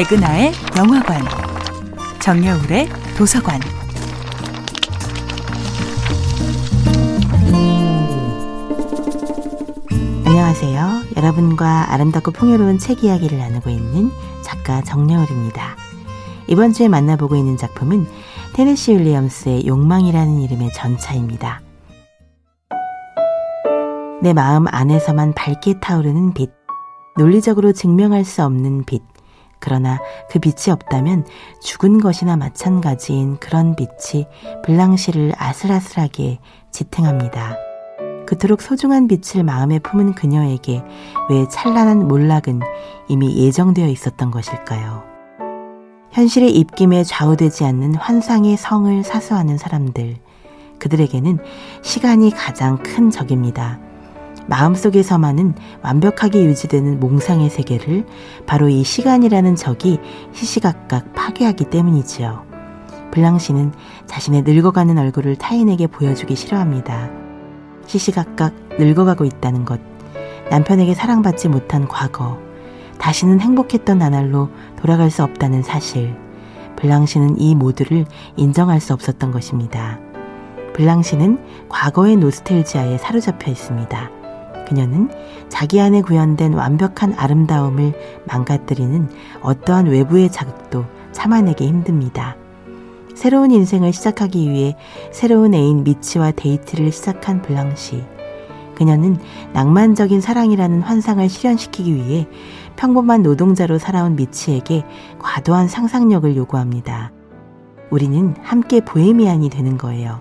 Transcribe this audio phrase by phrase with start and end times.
[0.00, 1.20] 백은하의 영화관,
[2.20, 3.60] 정여울의 도서관.
[10.24, 11.02] 안녕하세요.
[11.18, 14.10] 여러분과 아름답고 풍요로운 책 이야기를 나누고 있는
[14.42, 15.76] 작가 정여울입니다.
[16.46, 18.06] 이번 주에 만나보고 있는 작품은
[18.54, 21.60] 테네시 윌리엄스의 욕망이라는 이름의 전차입니다.
[24.22, 26.50] 내 마음 안에서만 밝게 타오르는 빛.
[27.18, 29.02] 논리적으로 증명할 수 없는 빛.
[29.60, 30.00] 그러나
[30.30, 31.26] 그 빛이 없다면
[31.62, 34.26] 죽은 것이나 마찬가지인 그런 빛이
[34.64, 36.38] 블랑시를 아슬아슬하게
[36.70, 37.56] 지탱합니다.
[38.26, 40.82] 그토록 소중한 빛을 마음에 품은 그녀에게
[41.28, 42.60] 왜 찬란한 몰락은
[43.08, 45.02] 이미 예정되어 있었던 것일까요?
[46.12, 50.16] 현실의 입김에 좌우되지 않는 환상의 성을 사수하는 사람들.
[50.78, 51.38] 그들에게는
[51.82, 53.78] 시간이 가장 큰 적입니다.
[54.50, 58.04] 마음속에서만은 완벽하게 유지되는 몽상의 세계를
[58.46, 60.00] 바로 이 시간이라는 적이
[60.32, 62.44] 시시각각 파괴하기 때문이지요.
[63.12, 63.72] 블랑시는
[64.06, 67.10] 자신의 늙어가는 얼굴을 타인에게 보여주기 싫어합니다.
[67.86, 69.80] 시시각각 늙어가고 있다는 것,
[70.50, 72.36] 남편에게 사랑받지 못한 과거,
[72.98, 76.16] 다시는 행복했던 나날로 돌아갈 수 없다는 사실,
[76.74, 78.04] 블랑시는 이 모두를
[78.36, 80.00] 인정할 수 없었던 것입니다.
[80.74, 84.19] 블랑시는 과거의 노스텔지아에 사로잡혀 있습니다.
[84.70, 85.10] 그녀는
[85.48, 87.92] 자기 안에 구현된 완벽한 아름다움을
[88.24, 89.08] 망가뜨리는
[89.42, 92.36] 어떠한 외부의 자극도 참아내기 힘듭니다.
[93.16, 94.76] 새로운 인생을 시작하기 위해
[95.10, 98.04] 새로운 애인 미치와 데이트를 시작한 블랑시.
[98.76, 99.18] 그녀는
[99.52, 102.28] 낭만적인 사랑이라는 환상을 실현시키기 위해
[102.76, 104.84] 평범한 노동자로 살아온 미치에게
[105.18, 107.10] 과도한 상상력을 요구합니다.
[107.90, 110.20] 우리는 함께 보헤미안이 되는 거예요.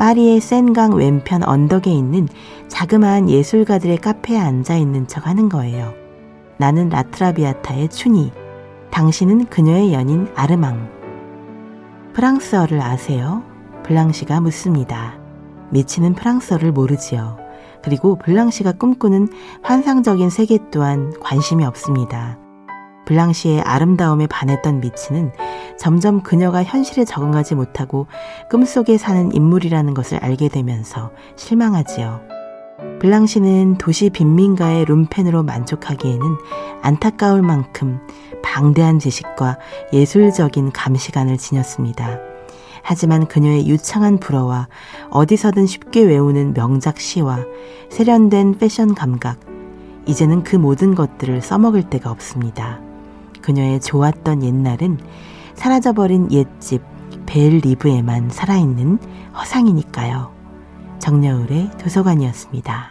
[0.00, 2.26] 파리의 센강 왼편 언덕에 있는
[2.68, 5.92] 자그마한 예술가들의 카페에 앉아 있는 척 하는 거예요.
[6.56, 8.32] 나는 라트라비아타의 춘이,
[8.90, 10.88] 당신은 그녀의 연인 아르망.
[12.14, 13.42] 프랑스어를 아세요?
[13.82, 15.18] 블랑시가 묻습니다.
[15.68, 17.36] 미치는 프랑스어를 모르지요.
[17.82, 19.28] 그리고 블랑시가 꿈꾸는
[19.60, 22.38] 환상적인 세계 또한 관심이 없습니다.
[23.06, 25.32] 블랑시의 아름다움에 반했던 미치는
[25.78, 28.06] 점점 그녀가 현실에 적응하지 못하고
[28.50, 32.20] 꿈속에 사는 인물이라는 것을 알게 되면서 실망하지요.
[33.00, 36.22] 블랑시는 도시 빈민가의 룸펜으로 만족하기에는
[36.82, 38.00] 안타까울 만큼
[38.42, 39.58] 방대한 지식과
[39.92, 42.18] 예술적인 감시관을 지녔습니다.
[42.82, 44.68] 하지만 그녀의 유창한 불어와
[45.10, 47.40] 어디서든 쉽게 외우는 명작 시와
[47.90, 49.38] 세련된 패션 감각,
[50.06, 52.80] 이제는 그 모든 것들을 써먹을 데가 없습니다.
[53.42, 54.98] 그녀의 좋았던 옛날은
[55.54, 56.82] 사라져버린 옛집
[57.26, 58.98] 벨 리브에만 살아있는
[59.34, 60.32] 허상이니까요.
[60.98, 62.90] 정여울의 도서관이었습니다.